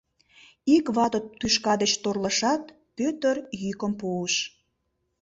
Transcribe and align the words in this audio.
Ик 0.75 0.85
вате 0.95 1.19
тӱшка 1.39 1.73
деч 1.81 1.91
торлышат, 2.03 2.63
Пӧтыр 2.95 3.35
йӱкым 3.63 3.93
пуыш: 3.99 4.33